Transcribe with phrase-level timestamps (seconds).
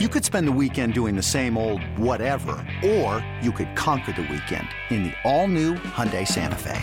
[0.00, 4.22] You could spend the weekend doing the same old whatever, or you could conquer the
[4.22, 6.82] weekend in the all-new Hyundai Santa Fe.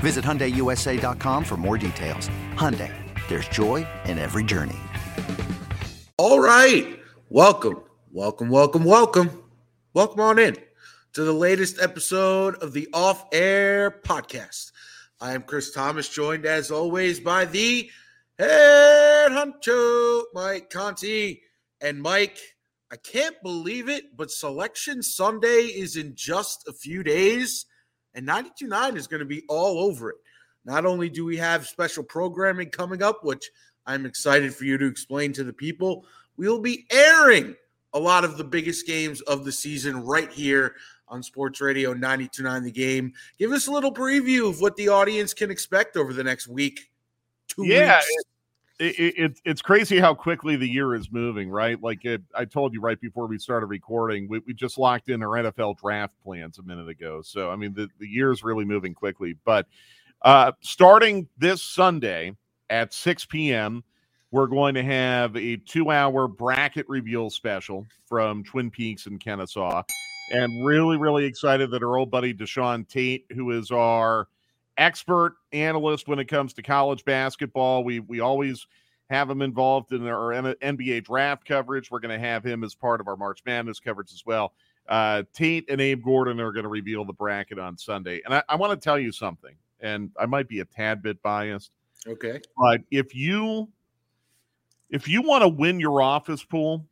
[0.00, 2.28] Visit HyundaiUSA.com for more details.
[2.52, 2.92] Hyundai,
[3.28, 4.76] there's joy in every journey.
[6.18, 7.00] All right.
[7.30, 7.80] Welcome,
[8.12, 9.42] welcome, welcome, welcome.
[9.94, 10.54] Welcome on in
[11.14, 14.70] to the latest episode of the Off Air Podcast.
[15.18, 17.88] I am Chris Thomas, joined as always by the
[18.38, 21.40] head honcho, Mike Conti.
[21.86, 22.40] And Mike,
[22.90, 27.66] I can't believe it, but Selection Sunday is in just a few days,
[28.12, 30.16] and 92.9 is going to be all over it.
[30.64, 33.48] Not only do we have special programming coming up, which
[33.86, 36.04] I'm excited for you to explain to the people,
[36.36, 37.54] we will be airing
[37.92, 40.74] a lot of the biggest games of the season right here
[41.06, 43.12] on Sports Radio 92.9 The Game.
[43.38, 46.90] Give us a little preview of what the audience can expect over the next week,
[47.46, 48.24] two yeah, weeks.
[48.78, 51.82] It, it, it, it's crazy how quickly the year is moving, right?
[51.82, 55.22] Like it, I told you right before we started recording, we, we just locked in
[55.22, 57.22] our NFL draft plans a minute ago.
[57.22, 59.34] So, I mean, the, the year is really moving quickly.
[59.44, 59.66] But
[60.22, 62.36] uh, starting this Sunday
[62.68, 63.82] at 6 p.m.,
[64.30, 69.82] we're going to have a two hour bracket reveal special from Twin Peaks and Kennesaw.
[70.32, 74.28] And really, really excited that our old buddy Deshaun Tate, who is our
[74.78, 77.84] expert analyst when it comes to college basketball.
[77.84, 78.66] We we always
[79.08, 81.90] have him involved in our NBA draft coverage.
[81.90, 84.52] We're going to have him as part of our March Madness coverage as well.
[84.88, 88.20] Uh, Tate and Abe Gordon are going to reveal the bracket on Sunday.
[88.24, 91.22] And I, I want to tell you something, and I might be a tad bit
[91.22, 91.70] biased.
[92.06, 92.40] Okay.
[92.56, 93.68] But if you
[94.90, 96.86] if you want to win your office pool,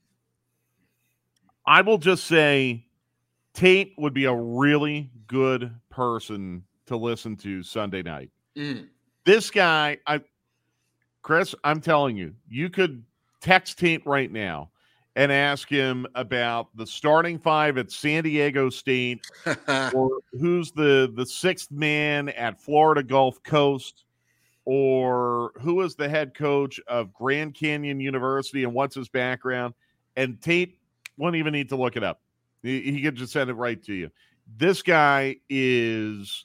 [1.66, 2.86] I will just say
[3.54, 8.30] Tate would be a really good person to listen to Sunday night.
[8.56, 8.88] Mm.
[9.24, 10.20] This guy, I
[11.22, 13.02] Chris, I'm telling you, you could
[13.40, 14.70] text Tate right now
[15.16, 19.26] and ask him about the starting five at San Diego State
[19.94, 24.04] or who's the the sixth man at Florida Gulf Coast
[24.64, 29.74] or who is the head coach of Grand Canyon University and what's his background
[30.16, 30.78] and Tate
[31.16, 32.20] won't even need to look it up.
[32.62, 34.10] He, he could just send it right to you.
[34.56, 36.44] This guy is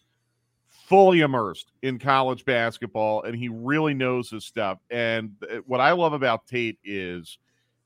[0.90, 4.80] fully immersed in college basketball and he really knows his stuff.
[4.90, 7.38] And uh, what I love about Tate is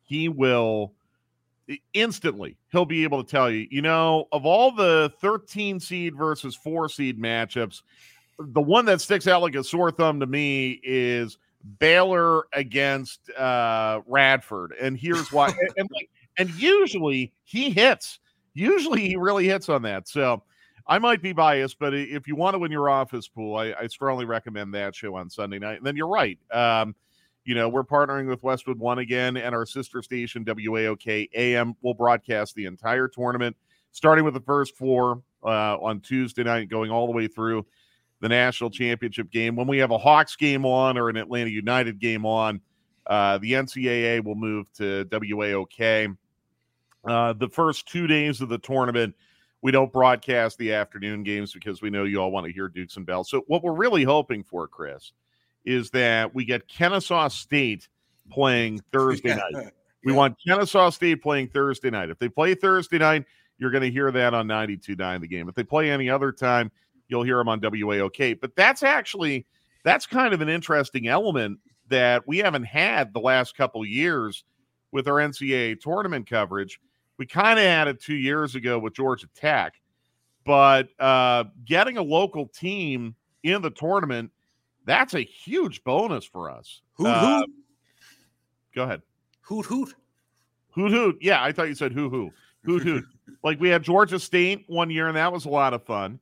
[0.04, 0.94] he will
[1.94, 6.56] instantly he'll be able to tell you, you know, of all the 13 seed versus
[6.56, 7.82] 4 seed matchups,
[8.40, 11.38] the one that sticks out like a sore thumb to me is
[11.80, 14.74] Baylor against uh Radford.
[14.82, 18.20] And here's why and, and, like, and usually he hits.
[18.54, 20.08] Usually he really hits on that.
[20.08, 20.44] So
[20.86, 23.88] I might be biased, but if you want to win your office pool, I, I
[23.88, 25.78] strongly recommend that show on Sunday night.
[25.78, 26.38] And then you're right.
[26.52, 26.96] Um,
[27.46, 31.94] you know, we're partnering with Westwood One again, and our sister station, WAOK AM, will
[31.94, 33.56] broadcast the entire tournament,
[33.92, 37.66] starting with the first four uh, on Tuesday night, going all the way through
[38.22, 39.56] the national championship game.
[39.56, 42.62] When we have a Hawks game on or an Atlanta United game on,
[43.08, 46.16] uh, the NCAA will move to WAOK.
[47.06, 49.14] Uh, the first two days of the tournament,
[49.64, 52.98] we don't broadcast the afternoon games because we know you all want to hear Dukes
[52.98, 53.30] and Bells.
[53.30, 55.14] So what we're really hoping for, Chris,
[55.66, 57.88] is that we get Kennesaw State
[58.30, 59.36] playing Thursday yeah.
[59.54, 59.72] night.
[60.04, 60.18] We yeah.
[60.18, 62.10] want Kennesaw State playing Thursday night.
[62.10, 63.24] If they play Thursday night,
[63.58, 65.48] you're going to hear that on 92.9 the game.
[65.48, 66.70] If they play any other time,
[67.08, 68.42] you'll hear them on WAOK.
[68.42, 69.46] But that's actually
[69.86, 74.44] that's kind of an interesting element that we haven't had the last couple years
[74.92, 76.82] with our NCAA tournament coverage
[77.18, 79.74] we kind of had it two years ago with Georgia Tech,
[80.46, 84.32] but uh, getting a local team in the tournament,
[84.86, 86.82] that's a huge bonus for us.
[86.96, 87.50] Hoot, uh, hoot.
[88.76, 89.02] Go ahead.
[89.42, 89.94] Hoot, hoot.
[90.72, 91.18] Hoot, hoot.
[91.22, 92.32] Yeah, I thought you said hoo hoo.
[92.66, 93.06] Hoot, hoot.
[93.44, 96.20] like we had Georgia State one year, and that was a lot of fun.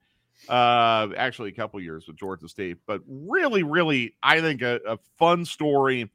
[0.50, 4.98] Uh, actually, a couple years with Georgia State, but really, really, I think a, a
[5.18, 6.10] fun story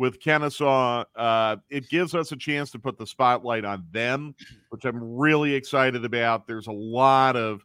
[0.00, 1.04] with Kennesaw.
[1.14, 4.34] Uh, it gives us a chance to put the spotlight on them,
[4.70, 6.46] which I'm really excited about.
[6.46, 7.62] There's a lot of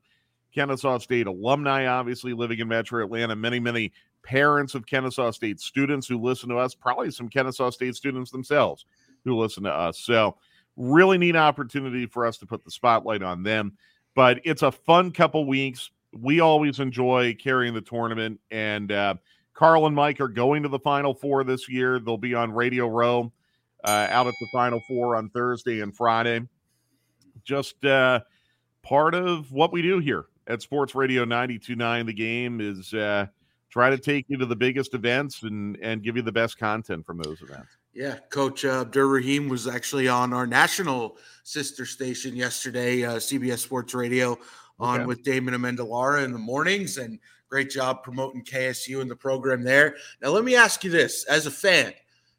[0.54, 3.38] Kennesaw State alumni, obviously, living in Metro Atlanta.
[3.38, 7.96] Many, many parents of Kennesaw State students who listen to us, probably some Kennesaw State
[7.96, 8.84] students themselves
[9.24, 10.00] who listen to us.
[10.00, 10.36] So,
[10.76, 13.78] really neat opportunity for us to put the spotlight on them.
[14.14, 15.90] But it's a fun couple weeks.
[16.12, 19.16] We always enjoy carrying the tournament and, uh,
[19.56, 22.00] Carl and Mike are going to the Final Four this year.
[22.00, 23.32] They'll be on Radio Row
[23.86, 26.42] uh, out at the Final Four on Thursday and Friday.
[27.44, 28.20] Just uh,
[28.84, 33.28] part of what we do here at Sports Radio 92.9 The Game is uh,
[33.70, 37.06] try to take you to the biggest events and, and give you the best content
[37.06, 37.78] from those events.
[37.96, 43.60] Yeah, Coach uh, Abdur Rahim was actually on our national sister station yesterday, uh, CBS
[43.60, 44.38] Sports Radio,
[44.78, 45.06] on okay.
[45.06, 49.96] with Damon Amendolara in the mornings, and great job promoting KSU and the program there.
[50.22, 51.94] Now, let me ask you this: as a fan,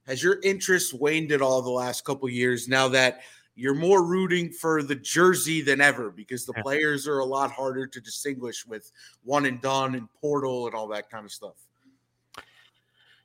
[0.07, 2.69] has your interest waned at all the last couple years?
[2.69, 3.21] Now that
[3.55, 7.87] you're more rooting for the jersey than ever because the players are a lot harder
[7.87, 8.93] to distinguish with
[9.25, 11.66] one and done and portal and all that kind of stuff.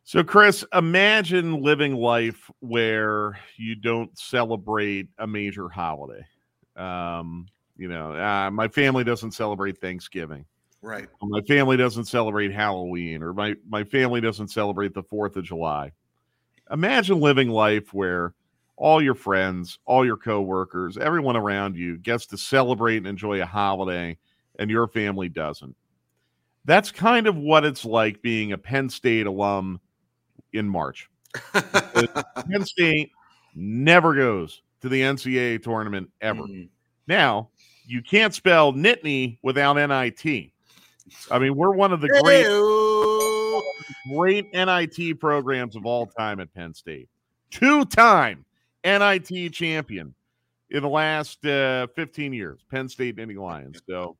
[0.04, 6.26] So, Chris, imagine living life where you don't celebrate a major holiday.
[6.76, 10.46] Um, you know, uh, my family doesn't celebrate Thanksgiving.
[10.82, 11.08] Right.
[11.22, 15.92] My family doesn't celebrate Halloween, or my my family doesn't celebrate the Fourth of July.
[16.72, 18.34] Imagine living life where
[18.78, 23.46] all your friends, all your coworkers, everyone around you gets to celebrate and enjoy a
[23.46, 24.18] holiday,
[24.58, 25.76] and your family doesn't.
[26.66, 29.80] That's kind of what it's like being a Penn State alum
[30.54, 31.10] in March.
[31.54, 33.12] Penn State
[33.56, 36.44] never goes to the NCAA tournament ever.
[36.44, 36.70] Mm.
[37.08, 37.50] Now,
[37.86, 40.52] you can't spell Nittany without NIT.
[41.30, 42.48] I mean, we're one of the great,
[44.16, 47.10] great NIT programs of all time at Penn State.
[47.50, 48.46] Two time
[48.84, 50.14] NIT champion
[50.70, 53.82] in the last uh, 15 years, Penn State Nittany Lions.
[53.88, 54.16] So,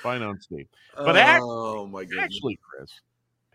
[0.00, 0.68] fine on state.
[0.96, 2.90] But oh, actually, actually, Chris,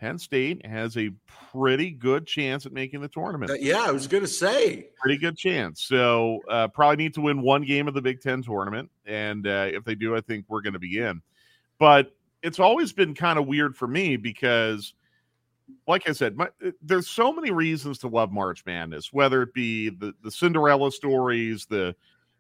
[0.01, 1.11] Penn State has a
[1.53, 3.51] pretty good chance at making the tournament.
[3.51, 5.83] Uh, yeah, I was going to say pretty good chance.
[5.83, 9.67] So uh, probably need to win one game of the Big Ten tournament, and uh,
[9.71, 11.21] if they do, I think we're going to be in.
[11.77, 14.95] But it's always been kind of weird for me because,
[15.87, 19.53] like I said, my, uh, there's so many reasons to love March Madness, whether it
[19.53, 21.95] be the the Cinderella stories, the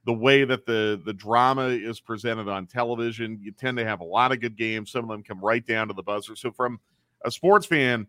[0.05, 3.37] the way that the the drama is presented on television.
[3.39, 4.91] You tend to have a lot of good games.
[4.91, 6.35] Some of them come right down to the buzzer.
[6.35, 6.79] So from
[7.25, 8.07] a sports fan,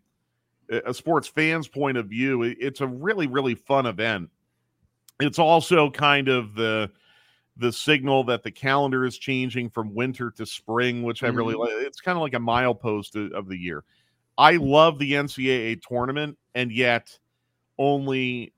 [0.70, 4.30] a sports fan's point of view, it's a really, really fun event.
[5.20, 6.90] It's also kind of the
[7.58, 11.22] the signal that the calendar is changing from winter to spring, which.
[11.22, 11.62] I really mm-hmm.
[11.62, 11.86] like.
[11.86, 13.84] It's kind of like a milepost of the year.
[14.38, 17.18] I love the NCAA tournament, and yet
[17.78, 18.54] only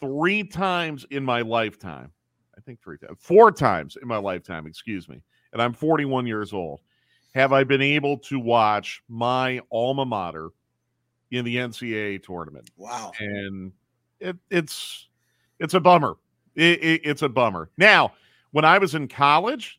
[0.00, 2.10] three times in my lifetime,
[2.58, 5.22] I think three times, four times in my lifetime, excuse me,
[5.52, 6.80] and I'm 41 years old
[7.34, 10.50] have I been able to watch my alma mater
[11.30, 12.70] in the NCAA tournament.
[12.76, 13.12] Wow.
[13.18, 13.72] And
[14.20, 15.08] it, it's
[15.58, 16.16] it's a bummer.
[16.54, 17.70] It, it, it's a bummer.
[17.78, 18.12] Now,
[18.50, 19.78] when I was in college,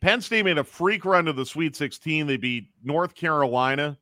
[0.00, 2.26] Penn State made a freak run to the Sweet 16.
[2.26, 3.98] They beat North Carolina.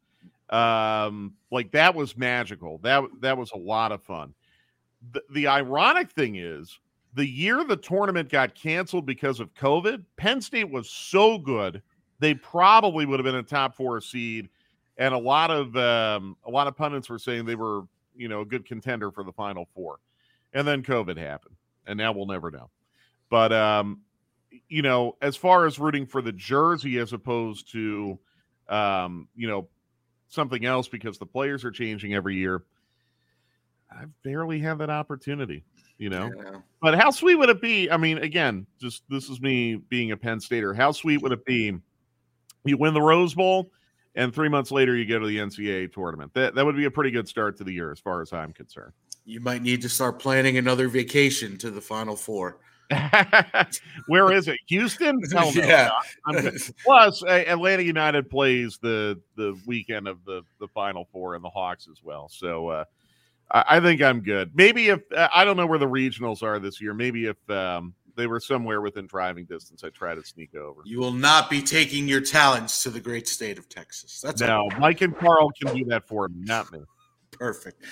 [0.51, 2.79] Um, like that was magical.
[2.79, 4.33] That that was a lot of fun.
[5.13, 6.79] The, the ironic thing is,
[7.15, 11.83] the year the tournament got canceled because of COVID, Penn State was so good
[12.21, 14.49] they probably would have been a top four seed.
[14.97, 17.83] And a lot of um, a lot of pundits were saying they were,
[18.17, 19.99] you know, a good contender for the final four.
[20.53, 21.55] And then COVID happened.
[21.87, 22.71] And now we'll never know.
[23.31, 24.01] But um,
[24.69, 28.19] you know, as far as rooting for the jersey as opposed to
[28.69, 29.69] um, you know,
[30.29, 32.65] something else because the players are changing every year,
[33.91, 35.65] I barely have that opportunity
[35.99, 36.31] you know.
[36.35, 36.61] Yeah.
[36.81, 37.91] But how sweet would it be?
[37.91, 40.73] I mean, again, just this is me being a Penn Stater.
[40.73, 41.77] How sweet would it be
[42.69, 43.71] you win the Rose Bowl,
[44.15, 46.33] and three months later you go to the NCAA tournament.
[46.35, 48.53] That that would be a pretty good start to the year, as far as I'm
[48.53, 48.93] concerned.
[49.25, 52.59] You might need to start planning another vacation to the Final Four.
[54.07, 54.59] Where is it?
[54.69, 55.21] Houston?
[55.31, 55.51] No.
[55.51, 55.91] Yeah.
[56.85, 61.89] Plus, Atlanta United plays the the weekend of the the Final Four and the Hawks
[61.91, 62.29] as well.
[62.29, 62.85] So uh,
[63.51, 64.53] I, I, think I'm good.
[64.55, 66.95] Maybe if I don't know where the regionals are this year.
[66.95, 69.83] Maybe if um, they were somewhere within driving distance.
[69.85, 70.83] I try to sneak over.
[70.85, 74.21] You will not be taking your talents to the great state of Texas.
[74.21, 74.69] That's no.
[74.79, 76.81] Mike and Carl can do that for me, not me.
[77.31, 77.85] Perfect.